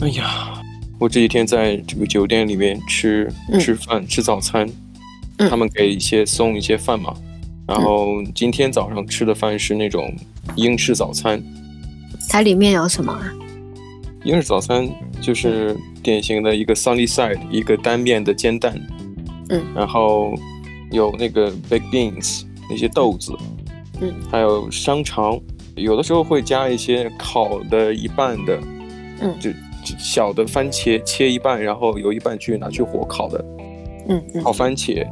[0.00, 0.62] 哎呀，
[1.00, 3.28] 我这几天在这个酒店里面吃
[3.58, 4.68] 吃饭、嗯、吃早餐，
[5.50, 7.12] 他们给一些送一些饭嘛。
[7.66, 10.14] 然后今天早上吃的饭是那种
[10.54, 11.42] 英式早餐。
[12.28, 13.32] 它里面有什么啊？
[14.24, 14.88] 英式早餐
[15.20, 18.80] 就是典型的一个 sunny side，一个单面的煎蛋，
[19.48, 20.32] 嗯，然后
[20.92, 23.32] 有那个 baked beans 那些豆子，
[24.00, 25.38] 嗯，还有香肠，
[25.74, 28.60] 有的时候会加一些烤的一半的，
[29.20, 29.50] 嗯，就
[29.98, 33.44] 小的番茄切一半，然后有一半去拿去火烤的，
[34.08, 35.04] 嗯嗯，烤番茄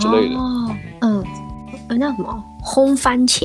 [0.00, 1.24] 之类的，哦，嗯，
[1.88, 3.44] 那什么烘番茄？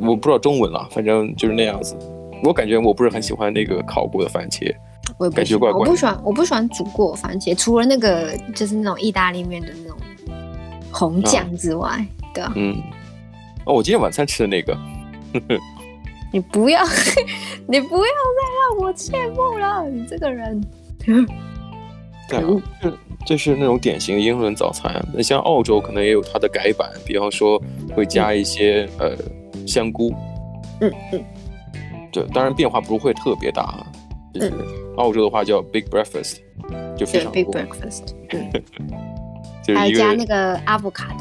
[0.00, 1.96] 我不知道中文了，反正就是那样子。
[2.44, 4.72] 我感觉我不是很喜欢那个烤过的番茄，
[5.16, 5.80] 我也不感觉怪怪。
[5.80, 9.98] 我不喜欢，我不喜欢煮过番茄，除了那个就是那种意大利面的那种
[10.92, 12.52] 红酱之外，啊对啊。
[12.54, 12.76] 嗯，
[13.64, 14.76] 哦，我今天晚餐吃的那个。
[16.32, 16.82] 你不要，
[17.66, 20.60] 你不要再让我羡慕了，你这个人。
[22.28, 22.42] 对啊，
[22.82, 22.92] 就
[23.26, 25.02] 就是那种典型的英伦早餐。
[25.14, 27.60] 那像澳洲可能也有它的改版，比方说
[27.94, 30.12] 会加一些、嗯、呃香菇。
[30.80, 31.24] 嗯嗯。
[32.12, 33.86] 对，当然变化不会特别大。
[34.34, 34.52] 就是
[34.96, 36.36] 澳洲的话叫 Big Breakfast，
[36.96, 38.12] 就非常 Big Breakfast。
[38.30, 38.50] 嗯。
[39.74, 41.16] 还加那个 avocado，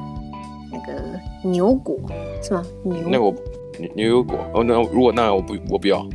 [0.71, 1.97] 那个牛果
[2.41, 2.63] 是吗？
[2.83, 2.97] 牛。
[3.09, 3.33] 那我
[3.79, 6.07] 牛牛油果哦，那如果那我不我不要。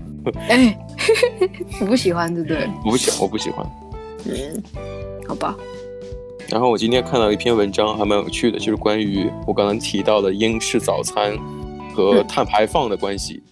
[0.48, 0.78] 哎，
[1.80, 2.68] 你不喜欢对不对？
[2.84, 3.66] 我不喜欢，我不喜欢。
[4.26, 4.62] 嗯，
[5.26, 5.56] 好吧。
[6.48, 11.36] 然后我今天看到一篇文章，还蛮有趣的，就是关于我刚刚提到的英式早餐
[11.94, 13.42] 和碳排放的关系。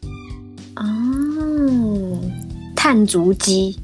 [0.76, 2.20] 哦，
[2.76, 3.76] 碳足迹。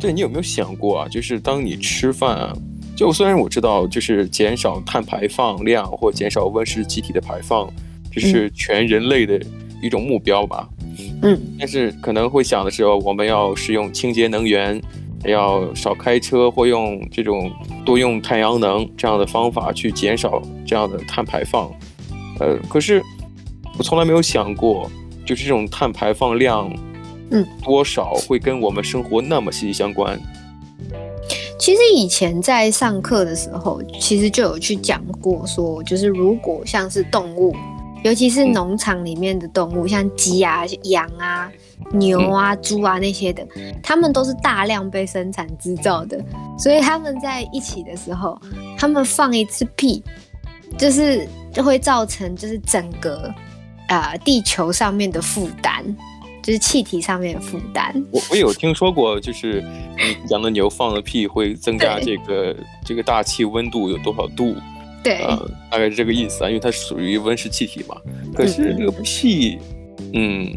[0.00, 1.08] 对，你有没有想过啊？
[1.08, 2.52] 就是当你吃饭啊，
[2.96, 7.70] 就虽然我知道，就是减少碳排放量或减少温室气体的排放，
[8.10, 9.40] 这是全人类的
[9.84, 10.68] 一种目标吧。
[11.22, 11.40] 嗯。
[11.58, 14.80] 但是可能会想的时候，我们要使用清洁能源，
[15.24, 17.50] 要少开车或用这种
[17.84, 21.70] 多用太阳能这样的方法去减少这样的碳排放。
[22.40, 23.02] 呃，可是
[23.78, 24.90] 我从来没有想过。
[25.26, 26.70] 就是这种碳排放量，
[27.30, 30.20] 嗯，多少会跟我们生活那么息息相关？
[31.58, 37.56] 其实以前在上课的时候，其实就有去讲过，说就是如果像是动物，
[38.04, 41.50] 尤其是农场里面的动物，嗯、像鸡啊、羊啊、
[41.92, 43.44] 牛啊、猪啊那些的，
[43.82, 46.24] 它们都是大量被生产制造的，
[46.58, 48.40] 所以他们在一起的时候，
[48.78, 50.02] 他们放一次屁，
[50.78, 53.28] 就是就会造成就是整个。
[53.86, 55.84] 呃，地球上面的负担，
[56.42, 57.94] 就是气体上面的负担。
[58.10, 59.62] 我我有听说过，就是
[59.98, 64.56] 你养的牛放了屁会增加这个这个大气温度有多少度？
[65.04, 67.94] 对，呃，大概是这个意思啊，因为它属于温室气体嘛。
[68.34, 69.58] 可是这个屁，
[70.14, 70.50] 嗯，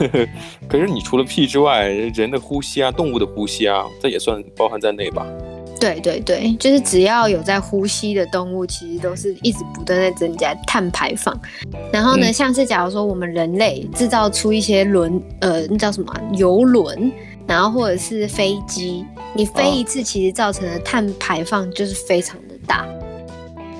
[0.00, 0.28] 嗯
[0.68, 5.26] 可是你除了屁之外，人的呼吸啊，动物的呼吸啊，这也算包含在内吧？
[5.80, 11.36] 对对对，就是只要有在呼吸的动物，其实都是一直不断在增加碳排放。
[11.92, 17.10] 然后呢，嗯、像是假如说我们人类制造出一些轮，呃，那叫什么游轮，
[17.48, 19.04] 然后或者是飞机，
[19.34, 22.86] 你飞一次，其实造成的碳排放就是非常的大。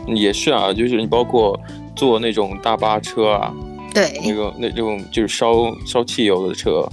[0.06, 1.58] 也是啊，就是你包括
[1.94, 3.54] 坐那种大巴车啊，
[3.94, 6.88] 对，那个那种就是烧烧汽油的车，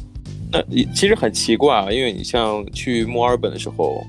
[0.51, 0.61] 那
[0.93, 4.03] 其实很奇怪啊，因为你像去墨尔本的时候。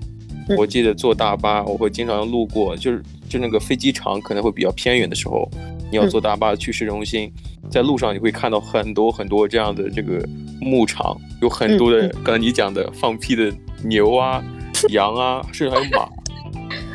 [0.56, 5.48] 我记得坐大巴，我会经常路过，就是就那个飞机场可能会比较偏远的时候，
[5.92, 7.32] 你要坐大巴去市中心，
[7.70, 10.20] 在路上你会看到很多很多这样的这个
[10.60, 13.52] 牧场，有很多的刚才你讲的放屁的
[13.84, 14.42] 牛啊、
[14.88, 16.08] 羊啊，甚至还有马。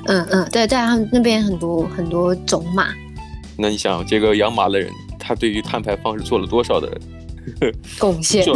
[0.06, 2.88] 嗯嗯，对，在他们那边很多很多种马。
[3.58, 6.98] 那你想，这个养马的人，他对于碳排放是做了多少的
[8.00, 8.46] 贡献？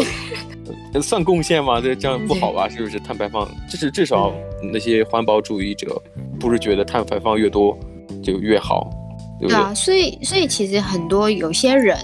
[1.02, 1.82] 算贡献吗？
[1.82, 2.70] 这这样不好吧？
[2.70, 3.48] 是不是碳排放？
[3.70, 4.32] 就是至少
[4.72, 6.02] 那些环保主义者
[6.40, 7.78] 不是觉得碳排放越多
[8.24, 8.90] 就越好，
[9.40, 9.56] 对不对？
[9.56, 11.98] 对啊，所以所以其实很多有些人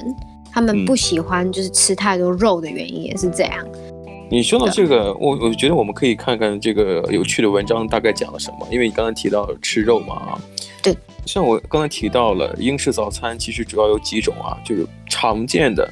[0.52, 3.66] 他们不喜欢就是吃太多肉的原因也是这样。
[3.74, 3.95] 嗯、
[4.30, 10.42] 你说到这个，我我觉得我们可以看看这个有趣的文章大概讲了什么，因为你刚才提到吃肉嘛啊。
[10.82, 10.96] 对，
[11.26, 15.90] 像我刚才提到了英式早餐，其实主要有几种啊，就是常见的，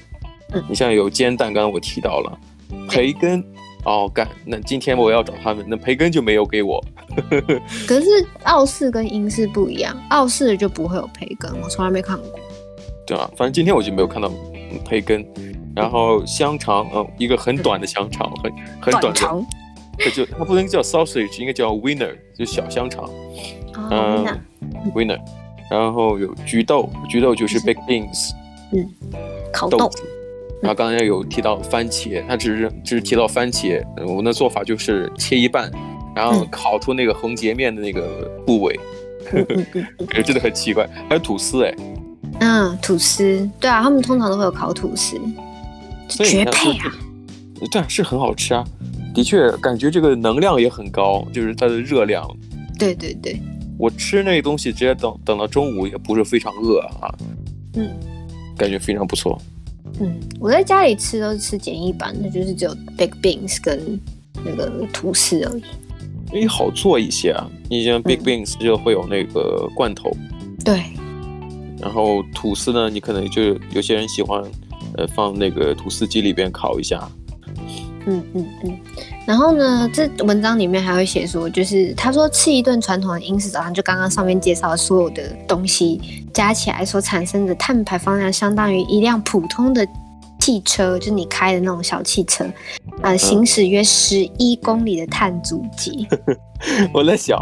[0.52, 2.40] 嗯，你像有煎蛋，刚刚我提到了。
[2.90, 3.44] 培根，
[3.86, 6.84] 哦干，那今天我要找他们，那培根就没有给我。
[7.88, 8.08] 可是
[8.44, 12.28] 澳式跟英式不一样，澳式就不会有培根，我从来没看过。
[13.06, 14.32] 对啊，反正今天我就没有看到
[14.84, 15.24] 培根。
[15.76, 19.46] 然后香肠，嗯，一个很短的香肠，很很短的，长
[19.98, 23.10] 它就它不能叫 sausage，应该叫 winner，就小香肠。
[23.90, 24.26] 嗯
[24.94, 25.20] ，wiener。
[25.72, 28.32] 然后有焗豆，焗豆就是 baked beans，
[28.72, 28.88] 嗯，
[29.52, 29.90] 烤豆。
[30.62, 35.72] 然后刚才有提到番茄，它只是只是提到番茄，我们的做法就是切一半，
[36.16, 38.80] 然后烤出那个横截面的那个部位，
[39.32, 39.46] 嗯、
[40.24, 40.88] 真的很奇怪。
[41.10, 41.76] 还有吐司哎，
[42.40, 45.20] 嗯，吐司，对啊，他们通常都会有烤吐司，
[46.18, 46.92] 绝配啊！
[47.72, 48.64] 对啊，是很好吃啊，
[49.14, 52.28] 的确感觉这个能量也很高，就是它的热量。
[52.78, 53.40] 对对对，
[53.78, 57.14] 我吃那个东西直接等等到中午也不是非常饿啊，
[57.76, 57.90] 嗯，
[58.58, 59.40] 感觉非常不错。
[60.00, 64.00] 嗯，我在家里吃都是吃简易版的，就是只有 baked beans 跟
[64.44, 65.64] 那个吐司而已。
[66.34, 70.10] 因为好做一些啊，你像 baked beans 就会有那个罐头，
[70.42, 70.82] 嗯、对。
[71.80, 74.42] 然后吐司呢，你可能就有些人喜欢，
[74.98, 77.08] 呃，放那个吐司机里边烤一下。
[78.06, 78.78] 嗯嗯嗯。
[79.26, 86.02] 然后呢，这文章里面还会写说，就是他说吃一顿传统的英式早餐，就刚刚上面介绍的所有的东西
[86.34, 89.88] 加起来所产生的碳排放量，相当于一辆普通的。
[90.40, 92.46] 汽车就是你开的那种小汽车，
[93.02, 96.06] 呃， 行驶约十一公里的碳足迹。
[96.94, 97.40] 我在想，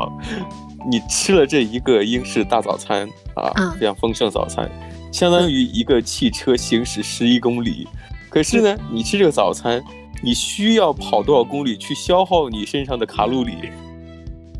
[0.87, 4.69] 你吃了这一个英式大早餐啊，嗯、非常丰盛早餐，
[5.11, 7.87] 相当于一个汽车行驶十一公里。
[8.29, 9.83] 可是呢，你吃这个早餐，
[10.23, 13.53] 你需要跑多少公里去消耗你身上的卡路里？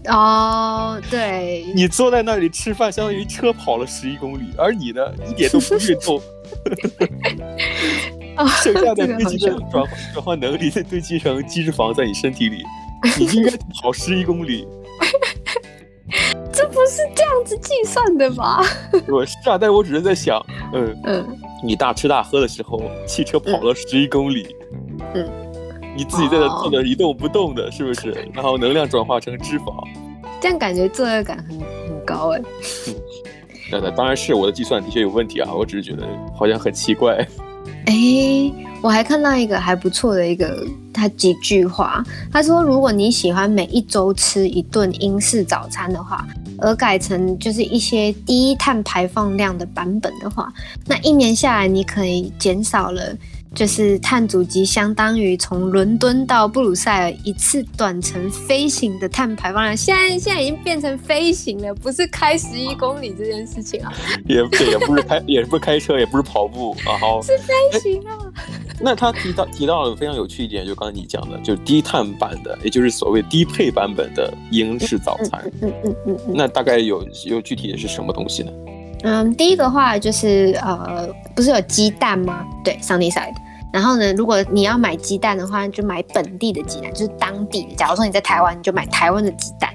[0.08, 6.22] 哦，对，你坐在那里吃饭，相当于车跑了十一公里，而你呢，一点都不运动。
[8.64, 12.64] 剩下的堆积的转转换能力再堆积成脂肪在你身体里，
[13.20, 14.68] 你应该跑十一公里。
[16.62, 18.62] 这不是这样子计算的吧？
[19.10, 20.40] 我是啊，但我只是在想，
[20.74, 24.56] 嗯嗯，你大吃大喝的时候，汽车跑了十一公里，
[25.16, 25.28] 嗯，
[25.98, 28.12] 你自己在那坐着一动不动的，是不是？
[28.32, 29.74] 然后能量转化成脂肪，
[30.40, 32.42] 这样感觉罪恶感很很高哎。
[32.90, 32.96] 嗯，
[33.72, 37.28] 那那当然是我的计算的确有问题啊，我只是觉得好像很奇怪。
[37.88, 37.96] 哎，
[38.84, 40.64] 我还看到一个还不错的一个，
[40.94, 42.04] 他几句话。
[42.32, 46.28] 他说，如果你喜欢每一周吃一顿英式早餐的话，
[46.60, 50.52] 而改成就是一些低碳排放量的版本的话，
[50.86, 53.16] 那一年下来你可以减少了。
[53.54, 63.92] 就是碳足迹相当于从伦敦到布鲁塞尔一次短程飞行的碳排放量，现在现在已经变成飞行了，不是开十一公里这件事情啊。
[64.26, 68.16] 也也不是开，也不是开车，也不是跑步啊，好，是飞行啊。
[68.84, 75.42] 那他提到提到了非常有趣一点，就刚才你讲的，就是低碳版的，也就是所谓低配版本的英式早餐。
[75.62, 76.18] 嗯嗯嗯。
[76.34, 78.52] 那大概有有具体的是什么东西呢？
[79.04, 82.46] 嗯，第一个话就是呃，不是有鸡蛋吗？
[82.64, 83.34] 对，Sunnyside。
[83.72, 87.76] 然后呢，如果你要买鸡蛋的话，就买本地的鸡蛋，就是当地的。
[87.76, 89.70] 假如说你在台湾，你就买台湾的鸡蛋；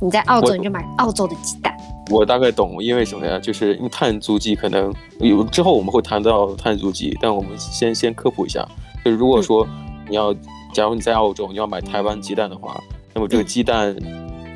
[0.00, 1.75] 你在澳洲，你就买澳洲的鸡蛋。
[2.10, 3.38] 我大概懂，因为什么呀？
[3.38, 8.66] 就是因为碳足迹可能有之后我们会谈到碳足迹，但我们先先科普一下。
[9.04, 9.66] 就是如果说
[10.08, 10.34] 你要，
[10.72, 12.80] 假如你在澳洲，你要买台湾鸡蛋的话，
[13.14, 13.96] 那么这个鸡蛋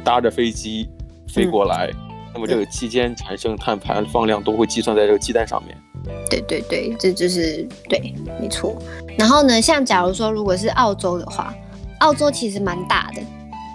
[0.04, 0.88] 搭着飞机
[1.28, 1.90] 飞过来。
[1.92, 5.76] 嗯那么这个期间产生碳排放量都会计算在这个鸡蛋上面。
[6.30, 8.80] 对对对，这就是对，没错。
[9.18, 11.52] 然后呢，像假如说如果是澳洲的话，
[11.98, 13.22] 澳洲其实蛮大的，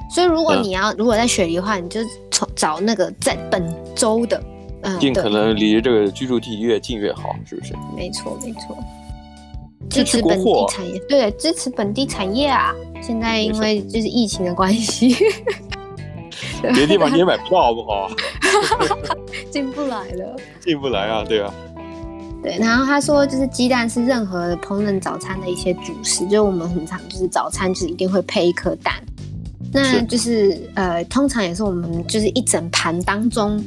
[0.09, 1.99] 所以如果你要、嗯、如果在雪梨的话，你就
[2.31, 3.63] 从找那个在本
[3.95, 4.41] 州的，
[4.81, 7.73] 嗯，尽可能离这个居住地越近越好，是不是？
[7.95, 8.77] 没错没错，
[9.89, 12.73] 支持本地产业，对，支持本地产业啊。
[13.01, 15.15] 现在因为就是疫情的关系。
[16.61, 18.09] 别的地方你也买不到，好不好？
[19.51, 21.53] 进不来了，进不来啊，对啊。
[22.41, 28.93] 对，然后他说，就是鸡蛋是任何烹饪早餐的一些主食，就是我们很常就是早餐就是一定会配一颗蛋，
[29.75, 33.63] 那就是，呃，通常也是我们就是一整盘当中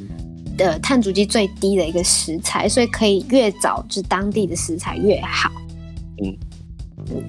[0.56, 5.50] 的碳足迹最低的一个食材，所以可以越早就是当地的食材越好。
[6.22, 6.34] 嗯，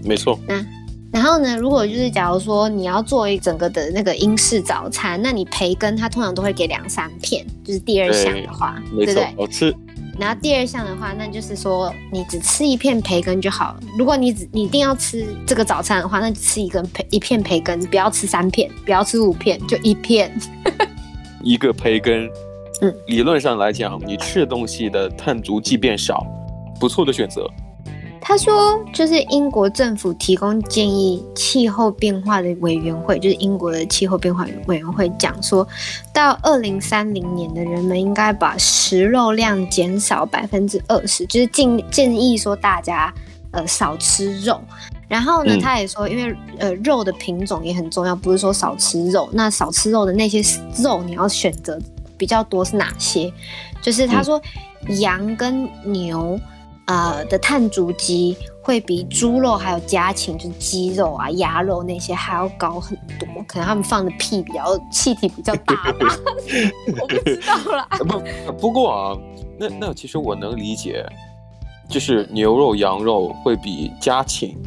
[0.04, 0.40] 没错。
[0.48, 0.66] 那。
[1.12, 9.34] 然后呢，如果就是假如说你要做一整个的那个英式早餐，那你培根它通常都会给两三片，就是第二项的话，对，对不对？
[9.36, 9.76] 好吃。
[10.20, 13.80] 然后第二项的话，那就是说你只吃一片培根就好了。
[13.98, 20.30] 如果你只你一定要吃这个早餐的话，那就吃一根培一片培根，不要吃三片，不要吃五片，就一片。
[21.42, 22.30] 一个培根，
[22.82, 26.26] 嗯，理论上来讲，你吃的东西的碳足迹变少，
[26.82, 27.50] 不错的选择。
[28.30, 35.68] 他说，就是英国政府提供建议，气候变化的委员会，就是英国的气候变化委员会讲说，
[36.14, 43.12] 到二零三零年的人们应该把食肉量减少百分之二十，就是建建议说大家
[43.50, 44.62] 呃少吃肉。
[45.08, 50.40] 然后呢，他也说，因为呃肉的品种也很重要，不是说少吃肉，那少吃肉的那些
[50.84, 51.80] 肉你要选择
[52.16, 53.34] 比较多是哪些？
[53.82, 54.40] 就是他说
[55.00, 56.40] 羊跟牛。
[56.90, 63.28] 呃的碳足迹会比猪肉还有家禽，就是鸡肉啊、鸭肉那些还要高很多。
[63.48, 66.18] 可能他们放的屁比较气体比较大吧，
[67.00, 67.88] 我不知道啦。
[68.00, 69.18] 不不过啊，
[69.60, 71.06] 那那其实我能理解，
[71.88, 74.58] 就是牛肉、羊肉会比家禽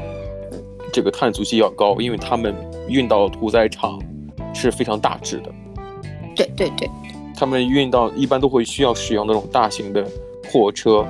[0.93, 2.55] 这个碳足迹要高，因为他们
[2.89, 3.99] 运到屠宰场
[4.55, 5.53] 是非常大只的。
[6.37, 6.89] 对对对，
[7.37, 10.07] 他们运到一般都会需要使用那种大型的
[10.53, 11.05] 货车。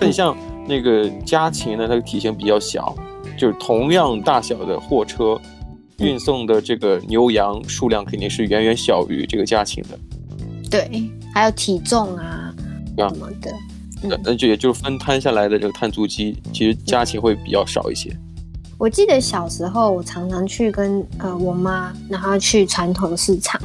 [0.00, 2.94] 但你像那个家禽呢，它的体型比较小，
[3.36, 5.40] 就是同样大小的货车
[5.98, 9.98] 运送的这个牛羊数量肯定是远远小于这个家禽的。
[10.70, 12.54] 对，还有体重啊
[12.96, 13.52] 什么的。
[14.02, 18.10] 那那就也就是分摊下来的这个碳足迹，其实家禽会比较少一些。
[18.78, 23.60] 我记得小时候，我常常去跟呃我妈，然后去传统市场。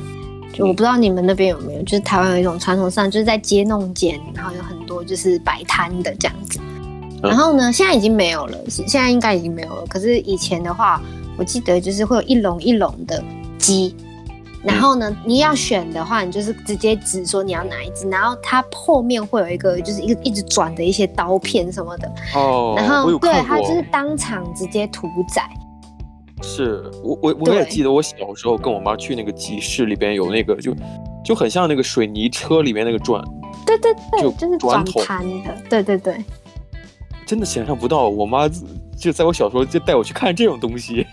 [0.54, 6.60] 就我不知道你们那边有没有，就是台湾有一种传统市场，就是在街弄间，然后有很多就是摆摊的这样子。
[7.22, 9.86] 然后呢，现在已经没有了，现在应该已经没有了。
[9.88, 11.02] 可是以前的话，
[11.38, 13.24] 我记得就是会有一笼一笼的
[13.58, 13.96] 鸡。
[14.64, 22.12] 然后呢，你要选的话，你就是直接指说你要哪一只，然后它后面会有一个就是一个一直转的一些刀片什么的。
[22.36, 25.48] 哦，然后对，它就是当场直接屠宰。
[26.42, 30.76] 是我我我也记得我小时候跟我妈去那个集市里边有那个就
[31.24, 33.24] 就很像那个水泥车里面那个转。
[33.66, 35.56] 对对对，就就是转盘的。
[35.70, 36.24] 对对对。
[37.28, 38.50] 真的想象不到，我妈
[38.98, 41.06] 就在我小时候就带我去看这种东西。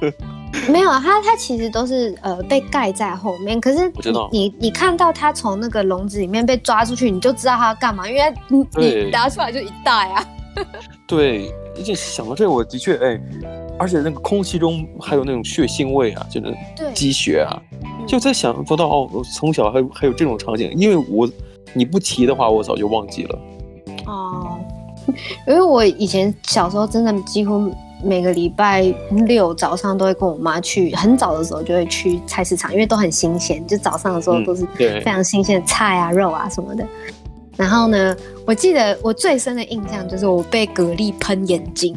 [0.72, 3.60] 没有啊，它它其实都是呃被盖在后面。
[3.60, 10.26] 可是我知道你你看到它从那个笼子里面被抓出去，你就知道它要干嘛，因为你你拿出来就一袋啊。
[11.06, 13.20] 对，而且想到这，我的确哎，
[13.78, 16.56] 而且那个空气中还有那种血腥味啊，就是
[16.94, 17.60] 积血啊，
[18.08, 21.28] 就在想不到哦，从小还还有这种场景，因为我
[21.74, 23.38] 你不提的话，我早就忘记了。
[24.06, 24.57] 哦，
[25.46, 27.72] 因为我以前小时候真的几乎。
[28.00, 28.82] 每个礼拜
[29.26, 36.86] 六早上都会跟我妈去，很早的时候就会去菜市场，因为都很新鲜，就早上的时候都是非常新鲜的菜啊、肉啊什么的。
[37.56, 41.96] 然后呢，我记得我最深的印象就是我被蛤蜊喷眼睛，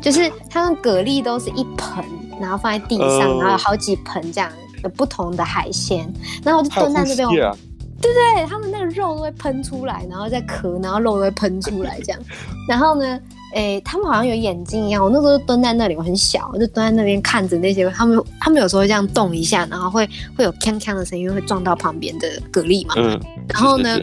[0.00, 2.04] 就是他们蛤蜊都是一盆，
[2.40, 4.50] 然后放在地上，然后有好几盆这样
[4.82, 6.12] 有不同的海鲜，
[6.42, 7.28] 然后我就蹲在那边。
[8.02, 12.20] 对对，他们那个肉都会喷出来，然后再壳，然后肉都会喷出来这样。
[12.68, 13.20] 然后呢，
[13.54, 15.02] 诶，他们好像有眼睛一样。
[15.02, 17.88] 我那时候蹲在那里，我很小，我就蹲在那边看着那些。
[17.90, 20.04] 他们他们有时候会这样动一下，然后会
[20.36, 22.94] 会有锵锵的声音，会撞到旁边的蛤蜊嘛。
[22.96, 23.20] 嗯。
[23.48, 23.96] 然后呢，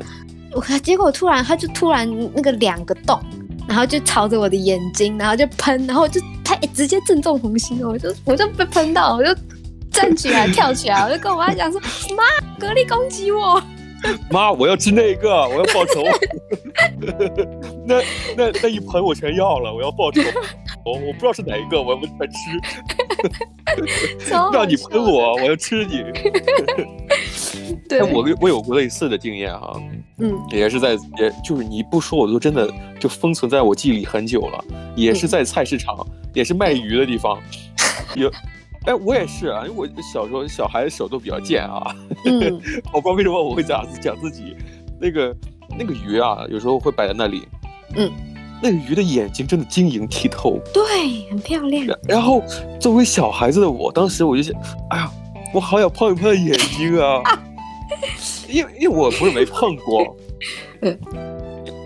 [0.54, 3.20] 我结果突然他就突然那个两个洞，
[3.68, 9.36] 然后就朝着我的眼睛，然后就喷，然后就他直接正中红心，我就我就被喷到，我就
[9.92, 11.82] 站起来跳起来，我就跟我妈讲说
[12.16, 12.24] ：“妈，
[12.66, 13.62] 蛤蜊攻击我。”
[14.32, 16.04] 妈，我要吃那个，我要报仇。
[17.86, 18.02] 那
[18.38, 20.22] 那那一盆我全要了，我要报仇。
[20.86, 22.34] 我我不知道是哪一个，我要快吃。
[24.54, 26.04] 让你喷我，我要吃你。
[27.88, 29.82] 对，我我有过类似的经验哈，
[30.20, 34.64] 嗯，也是在，也就是你不说，我都真的就封存在我记忆里很久了。
[34.96, 37.40] 也是在菜市场，嗯、也是卖鱼的地方，
[38.16, 38.32] 有。
[38.86, 41.96] 哎，我也是啊，因为我小时候小孩子手都比较贱啊。
[42.26, 42.62] 嗯，
[42.94, 44.56] 我不知道为什么我会这样子讲自己。
[45.00, 45.36] 那个
[45.78, 47.48] 那个鱼啊，有时候会摆在那里。
[47.96, 48.12] 嗯，
[48.62, 51.86] 那个鱼的眼睛真的晶莹剔透，对，很漂亮。
[52.08, 52.44] 然后
[52.80, 54.54] 作为小孩子的我，当时我就想，
[54.90, 55.12] 哎呀，
[55.54, 57.22] 我好想碰一碰眼睛啊。
[58.50, 60.16] 因为因为我不是没碰过。
[60.82, 61.00] 嗯。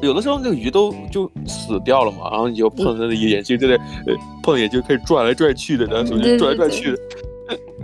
[0.04, 4.14] 有的时候那个鱼都就死掉了嘛，然后你就碰它的眼睛，就在呃？
[4.44, 6.98] 碰眼睛可以转来转去的，然后手就转来转去的。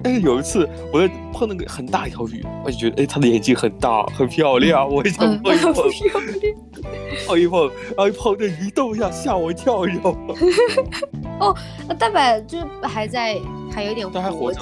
[0.03, 5.83] 哎，有一次我在碰那个很大一条鱼，我就觉得哎，它的眼睛很大，很漂亮，我也想碰一 碰。
[7.27, 10.35] 碰一碰，然后一碰这鱼动一下，吓我一跳，你知道吗？
[11.39, 11.55] 哦，
[11.97, 13.39] 大白就还在，
[13.71, 14.61] 还有点活着，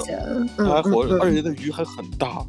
[0.56, 2.44] 它还活着，而且那鱼还很大。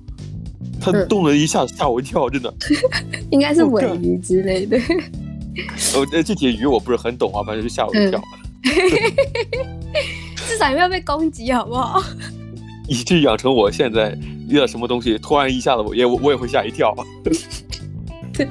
[0.80, 2.54] 它动了一下，吓我一跳，真的。
[3.32, 4.78] 应该是尾鱼之类的。
[5.94, 8.22] 哦，这这些鱼我不是很懂啊，反正就吓我一跳。
[10.48, 12.02] 至少不要被攻击，好不好？
[12.88, 16.96] 以致养成我现在遇到什么东西，突然一下子我也我也会吓一跳。
[17.24, 18.48] 对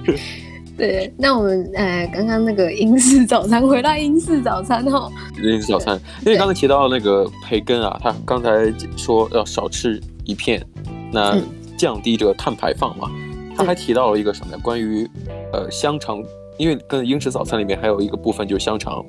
[0.77, 5.11] 对，那我们呃，刚刚那个英式早餐，回到英式早餐哦。
[5.43, 10.65] 英式早餐，因为刚才提到那个培根啊，他刚才说要少吃一片，
[11.13, 11.37] 那。
[11.79, 13.09] 嗯降低这个碳排放嘛，
[13.57, 14.59] 他还提到了一个什么呢？
[14.63, 15.09] 关于
[15.53, 16.21] 呃香肠，
[16.59, 19.05] 因为跟英式早餐里面还有一个部分就是香肠，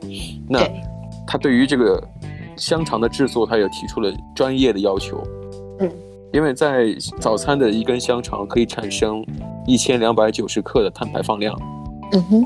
[0.47, 0.59] 那
[1.25, 2.01] 他对于这个
[2.55, 5.23] 香肠的制作，他也提出了专业的要求。
[5.79, 5.91] 嗯，
[6.31, 9.25] 因为在早餐的一根香肠可以产生
[9.65, 11.59] 一千两百九十克的碳排放量。
[12.11, 12.45] 嗯哼，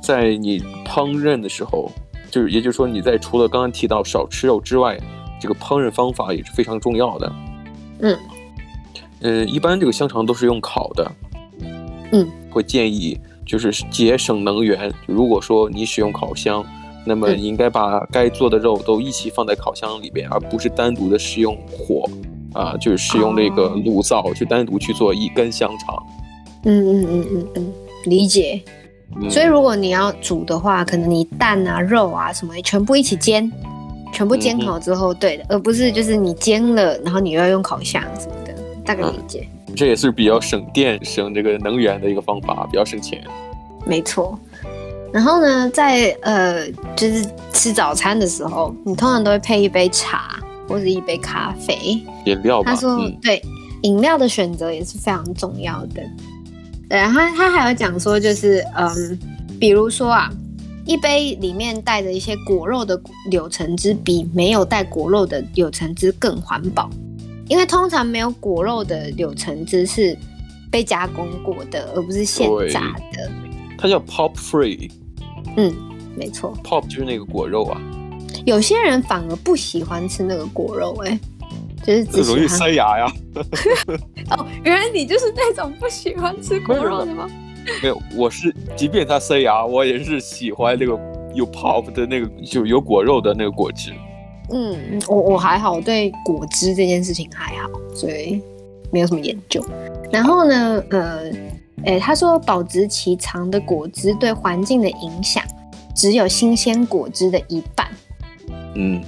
[0.00, 1.90] 在你烹饪的时候，
[2.30, 4.96] 就是也就是说你在除了刚刚提到少吃肉之外，
[5.40, 7.32] 这个烹饪方法也是非常重要的。
[8.02, 8.18] 嗯，
[9.20, 11.12] 呃，一般这个香肠都是用烤的。
[12.12, 14.92] 嗯，会建议就是节省能源。
[15.06, 16.64] 如果说你使用烤箱，
[17.06, 22.04] 那么你应该把该做的肉都一起放在烤箱里边，而不是单独的使用火
[22.52, 26.06] 啊，就是使用那个炉灶去单独去做一根香肠。
[26.64, 27.72] 嗯嗯嗯嗯嗯，
[28.04, 28.60] 理解。
[29.28, 33.50] 所以如果你要煮的话，可能你蛋啊、肉啊什么全部一起煎，
[34.12, 38.49] 全部煎好之后，对的，而不是就是你煎了，然后你又要用烤箱什么的，
[38.84, 39.48] 大概理解。
[39.76, 43.22] 这也是比较省电、省这个能源的一个方法，比较省钱。
[43.86, 44.38] 没错。
[45.12, 52.00] 然后呢，在呃，就是吃早餐的时候，你通常都会配一杯茶或者一杯咖啡。
[52.26, 52.72] 饮料吧。
[52.72, 53.42] 他说，嗯、对，
[53.82, 56.02] 饮料的选择也是非常重要的。
[56.88, 59.18] 对，然后他他还有讲说，就是嗯，
[59.58, 60.30] 比如说啊，
[60.84, 66.88] 一杯里面带着一些果肉的柳橙汁，比没有带果肉的柳橙汁更环保。
[67.50, 70.16] 因为通常没有果肉的柳橙汁是
[70.70, 73.28] 被加工过的，而不是现榨的。
[73.76, 74.88] 它叫 pulp free。
[75.56, 75.74] 嗯，
[76.16, 76.56] 没错。
[76.62, 77.82] pulp 就是那个果肉啊。
[78.46, 81.20] 有些人反而不喜欢吃那个果肉，欸，哎，
[81.82, 83.12] 就是只容易塞牙呀。
[84.30, 87.28] 哦，原来你就是那种不喜欢吃果肉的吗？
[87.82, 90.92] 没有，我是即便它塞牙，我也是喜欢那个
[91.34, 93.92] 有 pulp 的那个，就有果肉的那个果汁。
[94.52, 98.40] 嗯，我我还好，对果汁这件事情还好，所以
[98.92, 99.64] 没有什么研究。
[100.10, 101.30] 然后呢，呃，
[101.84, 105.42] 诶，他说保质期长的果汁对环境的影响
[105.94, 107.88] 只有新鲜果汁的一半。
[108.74, 109.00] 嗯，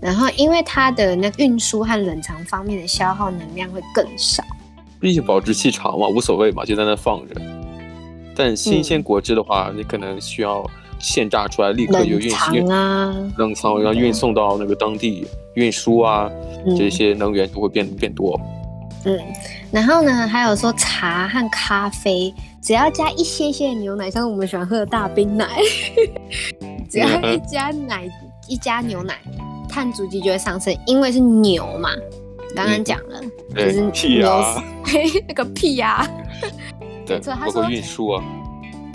[0.00, 4.42] 然后因为它的那运输和冷藏方面的消耗能量会更少。
[4.98, 7.34] 毕竟保质期长嘛，无所谓嘛，就在那放着。
[8.34, 10.64] 但新鲜果汁的话，嗯、你可能需要。
[11.06, 16.28] 现榨出来，立刻就运送啊，冷藏，然后运送到那个当地运输啊，
[16.66, 18.38] 嗯、这些能源就会变变多。
[19.04, 19.16] 嗯，
[19.70, 25.46] 然后呢，还有说茶和咖啡，只要加一些些牛奶，像我们喜欢喝的大冰奶，
[26.90, 28.04] 只要一加奶，
[28.48, 29.14] 一加牛奶，
[29.68, 31.90] 碳足迹就会上升，因为是牛嘛。
[32.56, 33.20] 刚刚讲了，
[33.54, 34.64] 嗯、就是牛屁啊，
[35.28, 36.10] 那个屁呀、啊，
[37.06, 38.24] 对， 包括运输啊。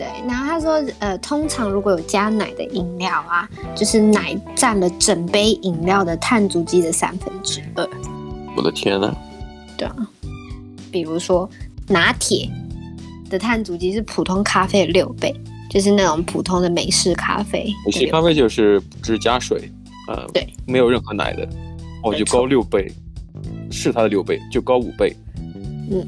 [0.01, 7.87] 对，然后他说，呃，通常如果有加奶的饮料啊，就是奶占了整杯饮料的碳足迹的三分之二。
[8.57, 9.13] 我的天呐！
[9.77, 9.95] 对啊，
[10.91, 11.47] 比如说
[11.87, 12.49] 拿铁
[13.29, 15.31] 的碳足迹是普通咖啡的六倍，
[15.69, 17.71] 就是那种普通的美式咖啡。
[17.85, 19.71] 美式咖啡就是只加水，
[20.07, 21.47] 呃，对，没有任何奶的，
[22.03, 22.91] 哦，就高六倍，
[23.69, 25.15] 是它的六倍，就高五倍。
[25.91, 26.03] 嗯，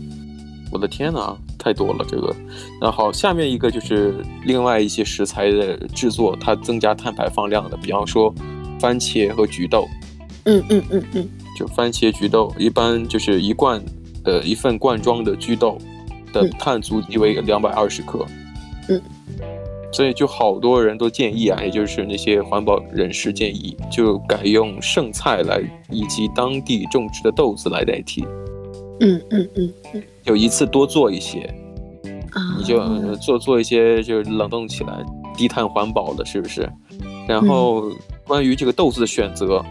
[0.74, 1.38] 我的天呐！
[1.60, 2.36] 太多了，这个，
[2.82, 8.34] 那好，下面一个就是另外一些食材的制作，它增加碳排放量的，比方说
[8.80, 9.88] 番茄和橘豆。
[10.46, 13.80] 嗯嗯嗯嗯，就番茄、橘豆，一般就是一罐，
[14.26, 15.78] 呃，一份罐装的菊豆
[16.34, 18.26] 的碳足迹为两百二十克。
[18.90, 19.00] 嗯，
[19.94, 28.26] 所以就好多人都建议啊，也就是那些环保人士建议，就改用剩菜来以及当地种植的豆子来代替。
[29.04, 31.42] 嗯嗯嗯嗯，就一次多做一些，
[32.32, 36.68] 啊，你就做做一些，就是冷冻起来，低碳环保的，是不是？
[37.28, 37.92] 然后
[38.26, 39.62] 关于这个豆子的选择，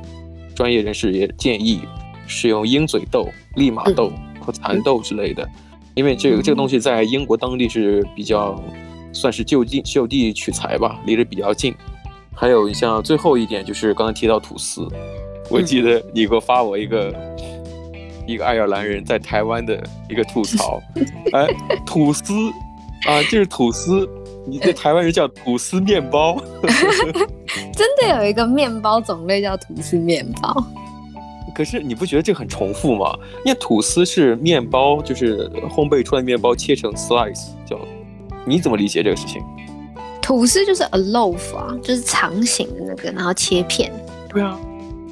[0.54, 1.80] 专业人士也建议
[2.26, 5.48] 使用鹰嘴豆、利马豆和蚕豆之类的，
[5.94, 8.62] 因为这个这个东西在英国当地是比较
[9.14, 11.74] 算是就地就地取材吧，离得比较近。
[12.34, 14.86] 还有你像最后一点就是刚才提到吐司，
[15.48, 17.14] 我记得你给我发我一个。
[18.32, 20.80] 一个爱尔兰人在台湾的一个吐槽，
[21.32, 21.46] 哎，
[21.84, 22.32] 吐司
[23.06, 24.08] 啊，就是吐司，
[24.46, 26.40] 你在台湾人叫吐司面包，
[27.74, 30.64] 真的有一个面包种类叫吐司面包。
[31.54, 33.14] 可是你不觉得这很重复吗？
[33.44, 37.78] 因为吐司是面包，就是烘焙出来的面包切成 slice，叫
[38.46, 39.42] 你怎么理解这个事情？
[40.22, 43.92] 吐司就是 a loaf 啊，就是长形的那个，然后切片。
[44.30, 44.58] 对啊，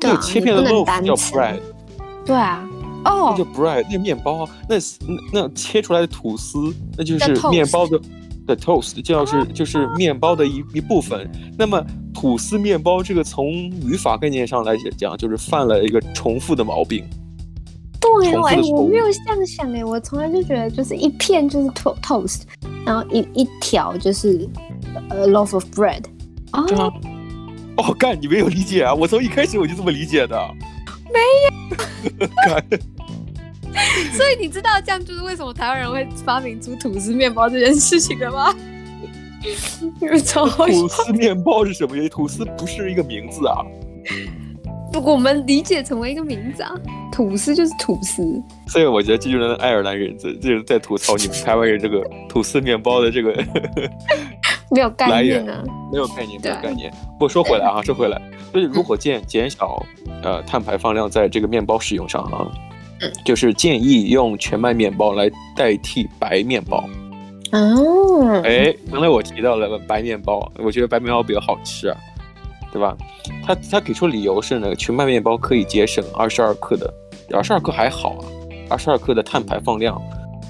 [0.00, 1.58] 对啊，切片的 loaf 叫 bread。
[2.24, 2.66] 对啊。
[3.04, 4.76] 哦，那叫 bread，那面包啊，那
[5.32, 6.58] 那切出来的吐司，
[6.96, 8.00] 那就是面包的
[8.46, 11.30] 的 toast，就要是就是面包的一一部分。
[11.58, 11.82] 那么
[12.12, 17.04] 吐司面包这个从语法概念上来讲，就是犯了一个重复的毛病。
[18.00, 22.42] 对，哎，我没有这样想哎，我从来就觉得就是一片就是 toast，
[22.84, 24.48] 然后一一条就是
[25.10, 26.02] a loaf of bread。
[26.52, 26.92] 哦，
[27.76, 28.92] 哦，干，你没有理解啊？
[28.92, 30.36] 我从一开始我就这么理解的。
[31.12, 31.20] 没
[32.18, 32.26] 有，
[34.12, 38.54] 所以你知道这样就是为什么台湾人会发明出吐司面包这件事情了吗？
[39.42, 42.10] 吐司面包是什么原因？
[42.10, 43.64] 吐司不是一个名字啊。
[44.92, 46.74] 不过我们理解成为一个名字啊，
[47.12, 48.22] 吐司就是吐司。
[48.66, 53.32] 所以我觉得这就是爱尔兰人这就是在吐槽你们台湾人这个吐司面包的这个
[54.70, 56.90] 没有概念啊，没有概念，没有概念。
[57.12, 58.20] 不过说回来啊，说回来，
[58.52, 59.84] 所以如果减减少
[60.22, 62.46] 呃碳排放量在这个面包使用上啊，
[63.24, 66.84] 就是建议用全麦面包来代替白面包。
[67.52, 71.96] 哦，哎，刚才我提到了白面包，我觉得白面包比较好吃啊。
[72.72, 72.96] 对吧？
[73.44, 76.88] 他他给出理由是呢，全麦面包可以节省二十二克的，
[77.32, 78.22] 二十二克还好啊，
[78.68, 80.00] 二十二克的碳排放量。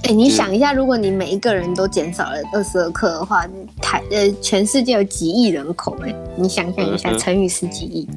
[0.04, 3.46] 哎，你想一下，如果你每一个人都减少了二十二克的话，
[3.80, 8.08] 台呃全世界有几亿人口哎，你想象一下，乘以十几亿，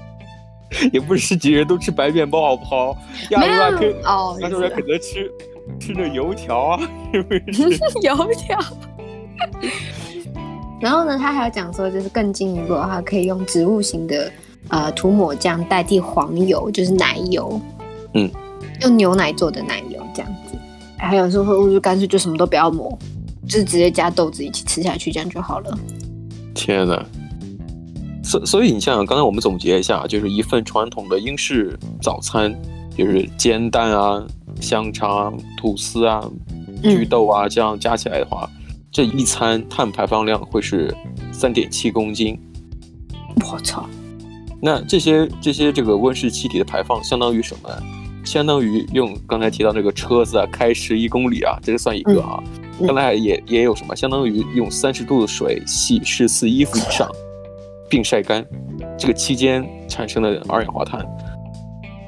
[0.92, 2.96] 也不是十几人都吃白面包好不好？
[3.30, 3.62] 没有
[4.04, 5.30] 哦，那就是可能吃
[5.80, 6.80] 吃着油条啊，
[7.12, 7.80] 是不是？
[8.02, 8.58] 油条。
[10.78, 14.30] 然后呢，他还有讲说，就是更进一步的话，可以用植物型的
[14.68, 17.58] 呃涂抹酱代替黄油，就是奶油，
[18.12, 18.30] 嗯，
[18.82, 20.45] 用牛奶做的奶油这样子。
[20.98, 22.96] 还有说，或者干脆就什么都不要抹，
[23.48, 25.78] 就直接加豆子一起吃下去，这样就好了。
[26.54, 27.04] 天哪！
[28.22, 32.52] 所所以你像刚才我们总结一下，就是一份传统的英式早餐，
[32.96, 34.26] 就是煎蛋啊、
[34.60, 36.20] 香肠啊、吐司啊、
[36.82, 38.50] 焗豆啊，这样加起来的话。
[38.90, 40.92] 这一餐碳排放量会是
[41.30, 42.38] 三点七公斤，
[43.44, 43.86] 我操！
[44.58, 47.82] 那这些这些这个温室气体的排放相当于什么呢？
[48.26, 52.42] 相当于用刚才提到那个车子啊，开十一公里啊，这个算一个啊。
[52.80, 57.08] 刚、嗯、才也也有什么，相当于用三十度的水洗十次衣服以上，
[57.88, 58.44] 并晒干，
[58.98, 61.06] 这个期间产生的二氧化碳。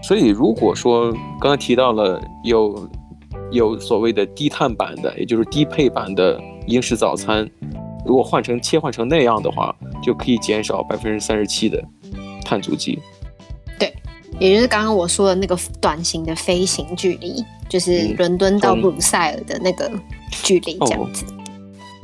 [0.02, 2.90] 所以如果说刚才提到了有
[3.50, 6.38] 有所谓的低碳版的，也就是低配版的。
[6.68, 7.48] 英式早餐，
[8.04, 11.82] 如果换成切换成那样的话，就可以减少百分之三十七的
[12.44, 12.98] 碳足迹。
[14.38, 19.90] 对，也就是刚刚我说的那个短型的飞行距离，就是伦敦到布鲁塞尔的那个
[20.30, 21.24] 距离，这样子。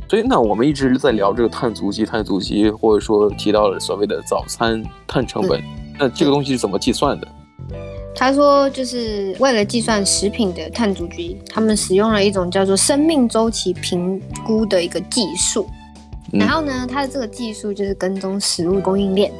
[0.08, 5.64] 所以，那我们一直在聊这个碳足迹，碳足迹，或者说提到了所谓的早餐碳成本，嗯、
[5.98, 7.26] 那这个东西是怎么计算的？
[8.14, 15.66] 他说，就是为了计算食品的碳足迹，他们使用了一种叫做生命周期评估的一个技术。
[16.30, 19.32] 然后呢，它的这个技术就是跟踪食物供应链，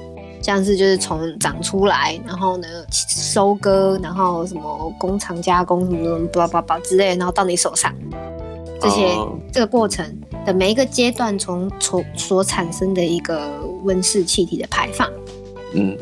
[0.45, 7.91] 像是就是从长出来，然后呢收割，然后什么工厂加工什么什么巴拉巴拉之类，然后到你手上，
[8.79, 9.09] 这些
[9.51, 10.05] 这个过程
[10.45, 13.51] 的每一个阶段，从从所产生的一个
[13.85, 15.09] 温室气体的排放，
[15.73, 15.97] 嗯。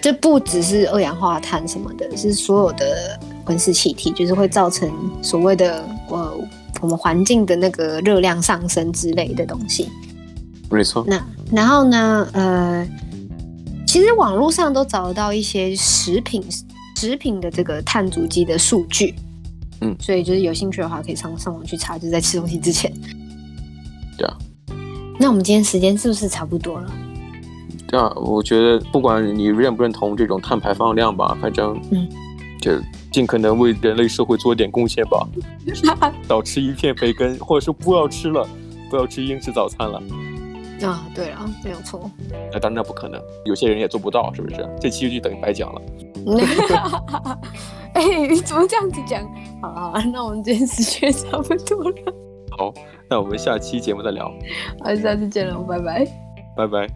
[0.00, 4.88] 这不只是二氧化碳什么的，是所有的温室气体，就是会造成
[5.20, 6.32] 所谓的呃
[6.80, 9.90] 我们环境的那个热量上升之类的东西。
[10.70, 11.04] 没错。
[11.04, 12.88] 那然后呢，呃，
[13.88, 16.44] 其实网络上都找得到一些食品
[16.94, 19.14] 食品的这个碳足迹的数据。
[19.80, 19.96] 嗯。
[19.98, 22.92] 所以就是有兴趣的话，可以上上网去查，就是在吃东西之前。
[24.18, 24.36] 对啊。
[25.18, 26.92] 那我们今天时间是不是差不多了？
[27.86, 32.06] 对啊，我觉得不管你认不认同这种碳排放量吧，反正，嗯，
[32.60, 32.72] 就
[33.10, 35.26] 尽可能为人类社会做点贡献吧。
[36.28, 38.46] 少吃一片培根，或者说不要吃了，
[38.90, 39.98] 不要吃英式早餐了。
[40.86, 42.10] 啊，对啊，没有错。
[42.52, 44.68] 那当然不可能，有些人也做不到，是不是？
[44.80, 45.82] 这期就等于白讲了。
[47.94, 49.22] 哎，你怎么这样子讲？
[49.62, 51.96] 好啊，那我们今天时间差不多了。
[52.56, 52.72] 好，
[53.08, 54.30] 那我们下期节目再聊。
[54.84, 56.06] 好，下次见了，拜拜。
[56.56, 56.86] 拜拜。